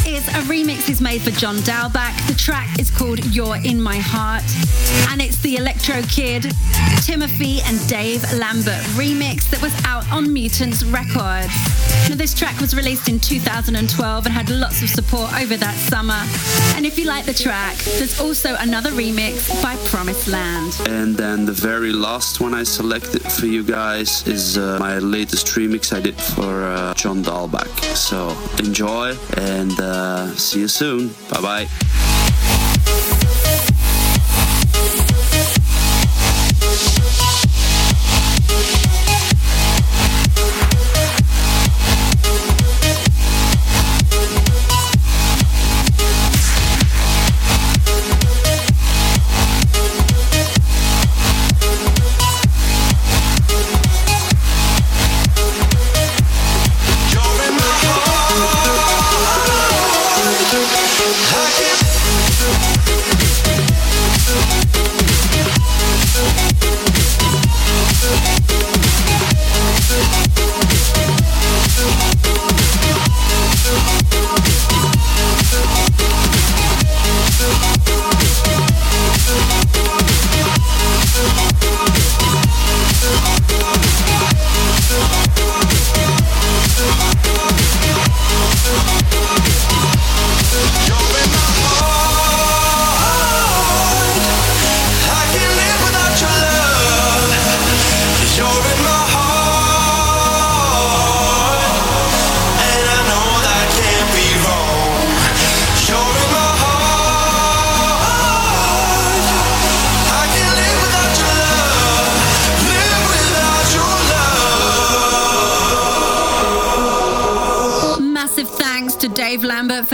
is 0.08 0.28
a 0.30 0.42
remix 0.50 0.90
is 0.90 1.00
made 1.00 1.22
for 1.22 1.32
John 1.32 1.58
Dahlback. 1.58 2.28
The 2.28 2.34
track 2.34 2.80
is 2.80 2.90
called 2.90 3.24
You're 3.34 3.58
in 3.58 3.82
My 3.82 3.98
Heart 3.98 4.44
and 5.12 5.22
it's 5.22 5.38
the 5.42 5.58
Electro 5.58 6.02
Kid, 6.04 6.52
Timothy 7.04 7.62
and 7.62 7.88
Dave 7.88 8.24
Lambert 8.34 8.82
remix 8.96 9.50
that 9.52 9.62
was 9.62 9.74
out 9.86 10.10
on 10.12 10.32
Mutants 10.34 10.84
Records. 10.84 11.93
Now, 12.10 12.16
this 12.16 12.34
track 12.34 12.60
was 12.60 12.76
released 12.76 13.08
in 13.08 13.20
2012 13.20 14.26
and 14.26 14.34
had 14.34 14.50
lots 14.50 14.82
of 14.82 14.90
support 14.90 15.34
over 15.42 15.56
that 15.58 15.76
summer. 15.76 16.22
And 16.76 16.86
if 16.86 17.00
you 17.00 17.06
like 17.06 17.26
the 17.26 17.34
track, 17.34 17.78
there's 17.98 18.20
also 18.20 18.56
another 18.60 18.92
remix 18.92 19.50
by 19.64 19.76
Promised 19.88 20.28
Land. 20.28 20.74
And 20.88 21.16
then 21.16 21.46
the 21.46 21.54
very 21.54 21.92
last 21.92 22.42
one 22.42 22.54
I 22.54 22.64
selected 22.64 23.22
for 23.22 23.46
you 23.46 23.64
guys 23.64 24.28
is 24.28 24.58
uh, 24.58 24.78
my 24.80 25.00
latest 25.00 25.48
remix 25.48 25.94
I 25.94 26.02
did 26.02 26.20
for 26.20 26.64
uh, 26.64 26.94
John 26.94 27.24
Dahlback. 27.24 27.72
So 27.96 28.36
enjoy 28.60 29.16
and 29.38 29.80
uh, 29.80 30.28
see 30.36 30.60
you 30.60 30.68
soon. 30.68 31.10
Bye 31.32 31.42
bye. 31.42 31.68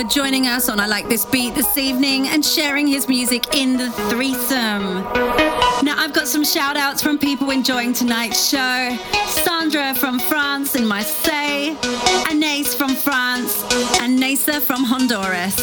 Joining 0.10 0.48
us 0.48 0.70
on 0.70 0.80
I 0.80 0.88
Like 0.88 1.08
This 1.08 1.24
Beat 1.24 1.54
this 1.54 1.78
evening 1.78 2.28
and 2.30 2.44
sharing 2.44 2.88
his 2.88 3.08
music 3.08 3.56
in 3.56 3.78
the 3.78 3.92
threesome. 4.10 5.04
Now, 5.84 5.96
I've 5.98 6.14
got 6.14 6.28
some 6.28 6.44
shout 6.44 6.78
outs 6.78 7.02
from 7.02 7.20
people 7.20 7.52
enjoying 7.52 7.94
tonight's 7.94 8.50
show 8.50 8.98
Sandra 9.28 9.94
from 9.94 10.18
France 10.18 10.76
in 10.76 10.86
Marseille, 10.86 11.78
Anais 12.28 12.76
from 12.76 12.96
France, 12.96 13.64
and 14.02 14.18
Nasa 14.20 14.60
from 14.60 14.84
Honduras. 14.84 15.56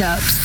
Mashups. 0.00 0.39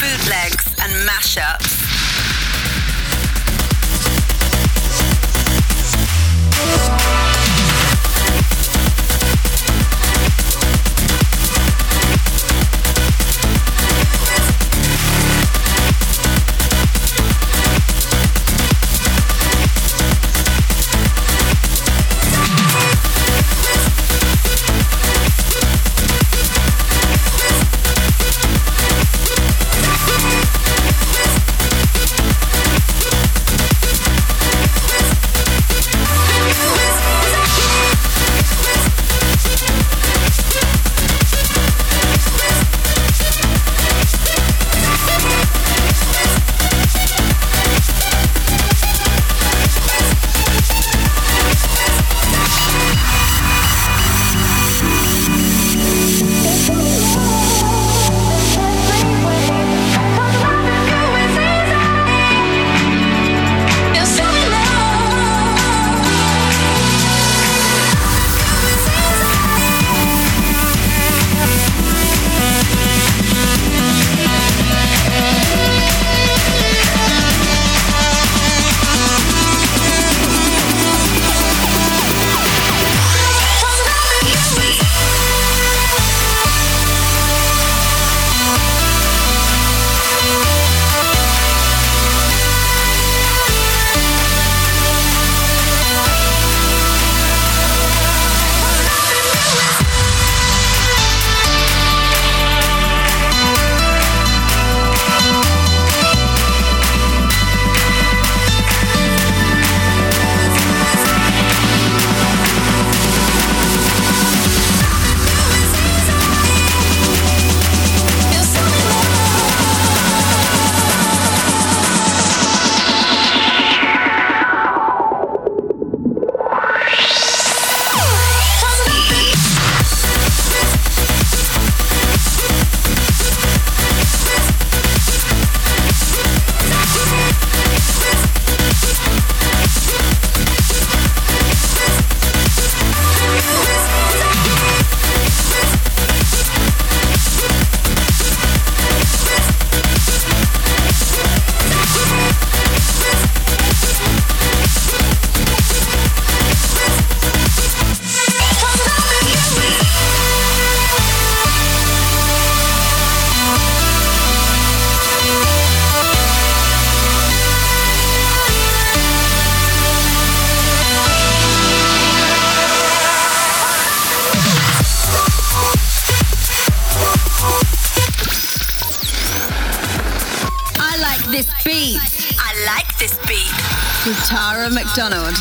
McDonald. 184.96 185.36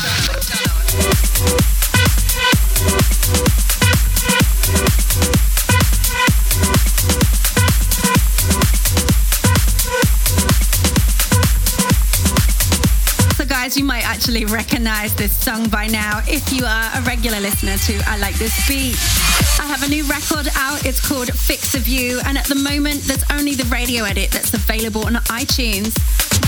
guys, 13.47 13.77
you 13.77 13.83
might 13.83 14.05
actually 14.05 14.45
recognize 14.45 15.15
this 15.15 15.35
song 15.35 15.69
by 15.69 15.87
now 15.87 16.21
if 16.27 16.51
you 16.51 16.65
are 16.65 16.91
a 16.95 17.01
regular 17.01 17.39
listener 17.39 17.77
to 17.77 17.99
I 18.07 18.17
Like 18.17 18.35
This 18.35 18.67
Beat. 18.67 18.95
I 19.59 19.65
have 19.65 19.81
a 19.83 19.87
new 19.87 20.03
record 20.03 20.49
out. 20.55 20.85
It's 20.85 20.99
called 20.99 21.31
Fix 21.33 21.73
of 21.73 21.87
You, 21.87 22.19
and 22.25 22.37
at 22.37 22.45
the 22.45 22.55
moment, 22.55 23.03
there's 23.03 23.23
only 23.31 23.55
the 23.55 23.65
radio 23.65 24.03
edit 24.03 24.31
that's 24.31 24.53
available 24.53 25.05
on 25.05 25.13
iTunes. 25.31 25.95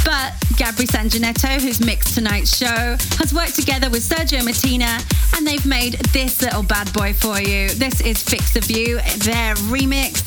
But 0.08 0.32
Gabri 0.56 0.88
Sangineto, 0.88 1.60
who's 1.60 1.82
mixed 1.82 2.16
tonight's 2.16 2.56
show, 2.58 2.96
has 3.20 3.34
worked 3.34 3.56
together 3.56 3.90
with 3.90 4.08
Sergio 4.08 4.40
Mattina, 4.40 5.04
and 5.36 5.46
they've 5.46 5.66
made 5.66 5.96
this 6.14 6.42
little 6.42 6.64
bad 6.64 6.94
boy 6.94 7.12
for 7.12 7.42
you. 7.42 7.68
This 7.72 8.00
is 8.00 8.24
Fix 8.24 8.56
of 8.56 8.72
You, 8.72 9.02
their 9.26 9.56
remix 9.68 10.24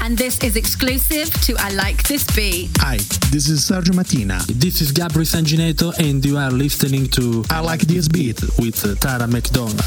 and 0.00 0.16
this 0.16 0.38
is 0.42 0.56
exclusive 0.56 1.30
to 1.42 1.54
I 1.58 1.68
Like 1.70 2.02
This 2.04 2.24
Beat. 2.34 2.70
Hi, 2.78 2.96
this 3.30 3.50
is 3.50 3.68
Sergio 3.68 3.92
Mattina. 3.94 4.40
This 4.46 4.80
is 4.80 4.92
Gabri 4.92 5.26
Sangineto, 5.26 5.92
and 5.98 6.24
you 6.24 6.38
are 6.38 6.50
listening 6.50 7.08
to 7.08 7.44
I 7.50 7.60
Like 7.60 7.80
This 7.80 8.08
Beat 8.08 8.40
with 8.58 9.00
Tara 9.00 9.26
McDonald. 9.26 9.82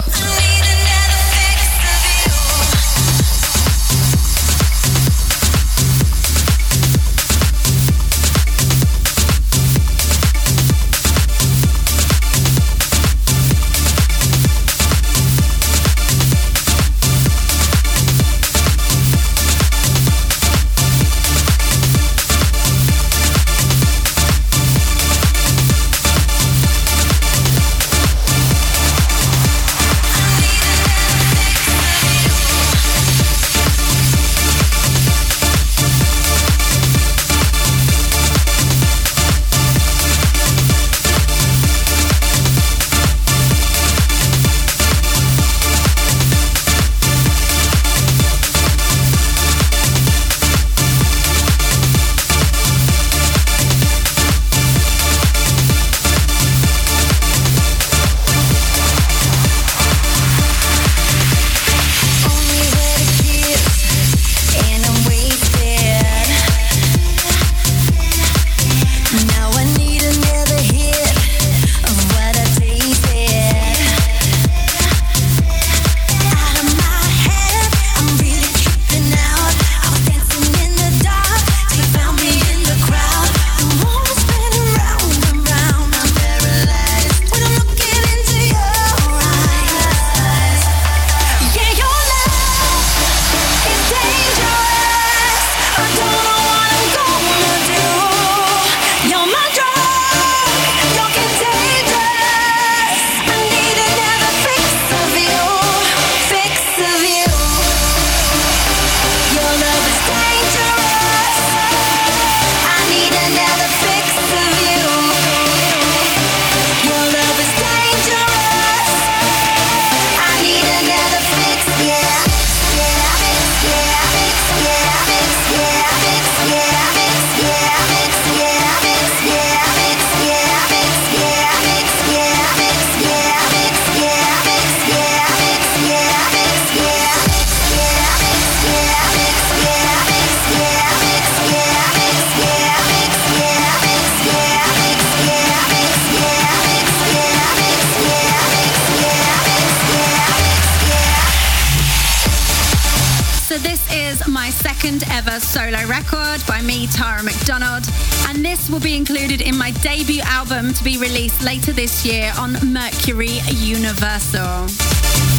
To 160.71 160.83
be 160.83 160.97
released 160.97 161.43
later 161.43 161.73
this 161.73 162.05
year 162.05 162.31
on 162.39 162.53
Mercury 162.71 163.39
Universal. 163.49 165.30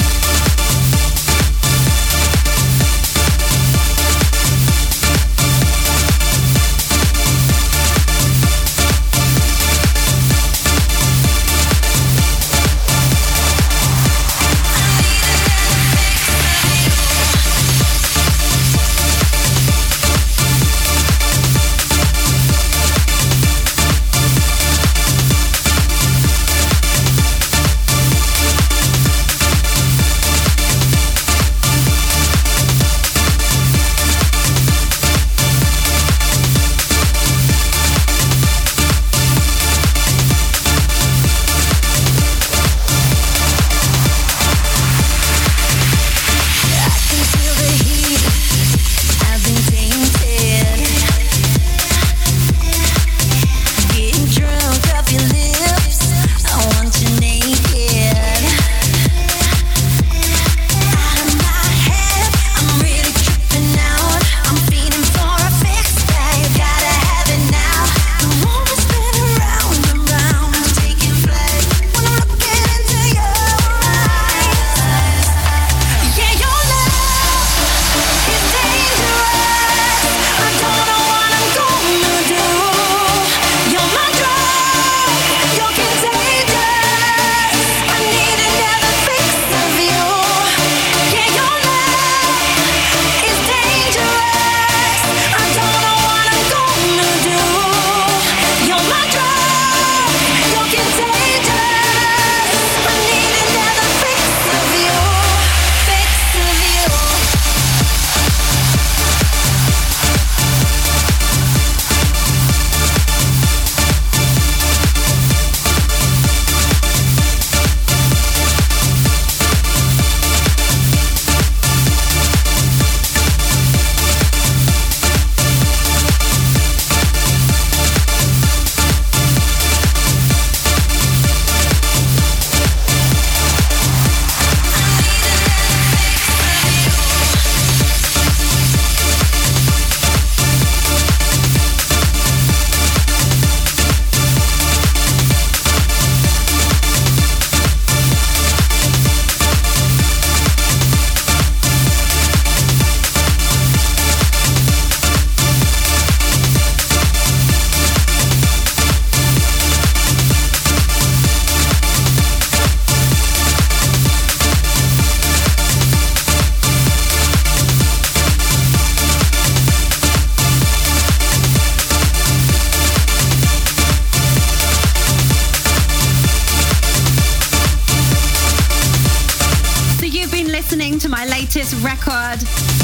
Listening 180.42 180.98
to 180.98 181.08
my 181.08 181.24
latest 181.26 181.74
record 181.84 182.38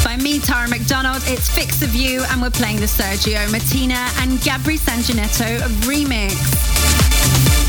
by 0.04 0.16
me, 0.22 0.38
Tara 0.38 0.68
McDonald. 0.68 1.22
It's 1.26 1.48
Fix 1.48 1.82
of 1.82 1.94
You, 1.94 2.22
and 2.30 2.40
we're 2.40 2.50
playing 2.50 2.76
the 2.76 2.86
Sergio 2.86 3.44
Mattina 3.48 4.08
and 4.22 4.38
Gabri 4.40 4.78
Sangineto 4.78 5.58
remix. 5.82 6.38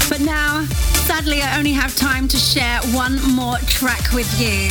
But 0.10 0.22
now, 0.22 0.66
sadly, 1.08 1.42
I 1.42 1.58
only 1.58 1.74
have 1.74 1.96
time 1.96 2.28
to 2.28 2.38
share 2.38 2.80
one 2.94 3.20
more 3.34 3.58
track 3.66 4.14
with 4.14 4.30
you. 4.40 4.70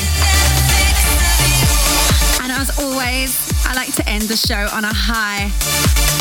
And 2.42 2.52
as 2.52 2.78
always, 2.78 3.52
I 3.66 3.74
like 3.74 3.94
to 3.96 4.08
end 4.08 4.22
the 4.22 4.36
show 4.36 4.68
on 4.72 4.84
a 4.84 4.92
high, 4.92 5.50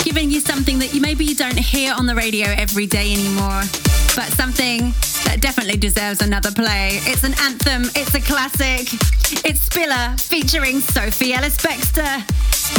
giving 0.04 0.32
you 0.32 0.40
something 0.40 0.80
that 0.80 0.94
you 0.94 1.02
maybe 1.02 1.24
you 1.24 1.36
don't 1.36 1.60
hear 1.60 1.94
on 1.94 2.08
the 2.08 2.16
radio 2.16 2.48
every 2.48 2.88
day 2.88 3.14
anymore, 3.14 3.62
but 4.16 4.32
something 4.34 4.94
that 5.26 5.42
definitely 5.42 5.78
deserves 5.78 6.22
another 6.22 6.52
play. 6.52 7.00
It's 7.04 7.24
an 7.24 7.34
anthem, 7.42 7.84
it's 7.96 8.14
a 8.14 8.22
classic. 8.22 8.88
It's 9.46 9.62
Spiller 9.62 10.16
featuring 10.18 10.80
Sophie 10.80 11.34
Ellis 11.34 11.58
Bextor. 11.58 12.26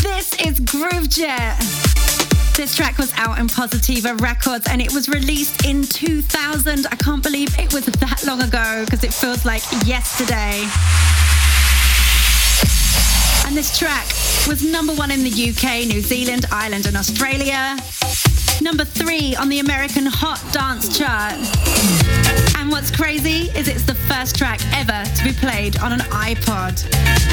This 0.03 0.35
is 0.41 0.61
Groovejet. 0.61 2.57
This 2.57 2.75
track 2.75 2.99
was 2.99 3.13
out 3.17 3.39
in 3.39 3.47
Positiva 3.47 4.21
Records 4.21 4.67
and 4.69 4.83
it 4.83 4.93
was 4.93 5.09
released 5.09 5.65
in 5.65 5.83
2000. 5.83 6.87
I 6.87 6.97
can't 6.97 7.23
believe 7.23 7.57
it 7.59 7.73
was 7.73 7.87
that 7.87 8.25
long 8.27 8.43
ago 8.43 8.85
because 8.85 9.05
it 9.05 9.13
feels 9.13 9.45
like 9.45 9.63
yesterday. 9.87 10.67
And 13.49 13.57
this 13.57 13.79
track 13.79 14.07
was 14.47 14.63
number 14.63 14.93
one 14.93 15.11
in 15.11 15.25
the 15.25 15.31
UK, 15.31 15.87
New 15.87 16.03
Zealand, 16.03 16.45
Ireland, 16.53 16.85
and 16.85 16.95
Australia. 16.99 17.79
Number 18.61 18.85
three 18.85 19.35
on 19.37 19.49
the 19.49 19.61
American 19.61 20.05
Hot 20.05 20.39
Dance 20.53 20.99
chart. 20.99 21.33
And 22.59 22.71
what's 22.71 22.91
crazy 22.91 23.49
is 23.57 23.67
it's 23.67 23.85
the 23.85 23.95
first 23.95 24.37
track 24.37 24.61
ever 24.75 25.03
to 25.17 25.25
be 25.25 25.33
played 25.33 25.79
on 25.79 25.95
an 25.95 26.01
iPod, 26.11 26.77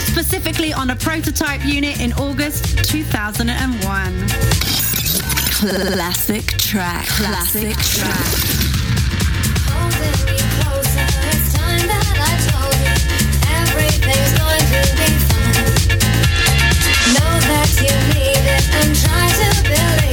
specifically 0.07 0.71
on 0.71 0.91
a 0.91 0.95
prototype 0.95 1.65
unit 1.65 1.99
in 1.99 2.13
August 2.13 2.77
2001. 2.85 4.29
Classic 5.51 6.45
track. 6.57 7.07
Classic 7.07 7.75
track. 7.75 8.55
Everything's 13.51 14.39
going 14.39 14.59
to 14.59 14.95
be 14.95 15.04
and 18.77 18.95
try 18.95 19.27
to 19.29 19.63
believe 19.63 20.04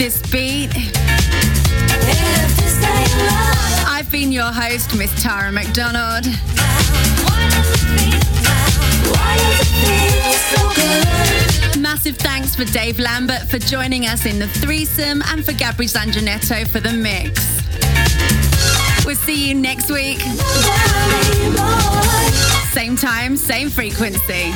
This 0.00 0.22
Beat. 0.32 0.70
I've 3.86 4.10
been 4.10 4.32
your 4.32 4.50
host, 4.50 4.96
Miss 4.96 5.12
Tara 5.22 5.52
McDonald. 5.52 6.24
Massive 11.78 12.16
thanks 12.16 12.56
for 12.56 12.64
Dave 12.64 12.98
Lambert 12.98 13.42
for 13.50 13.58
joining 13.58 14.06
us 14.06 14.24
in 14.24 14.38
the 14.38 14.48
threesome 14.48 15.20
and 15.26 15.44
for 15.44 15.52
Gabri 15.52 15.86
Sangineto 15.86 16.66
for 16.66 16.80
the 16.80 16.94
mix. 16.94 17.60
We'll 19.04 19.16
see 19.16 19.50
you 19.50 19.54
next 19.54 19.90
week. 19.90 20.20
Same 22.72 22.96
time, 22.96 23.36
same 23.36 23.68
frequency. 23.68 24.50